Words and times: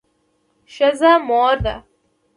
ښځه 0.73 1.11
مور 1.27 1.55
ده 1.65 1.75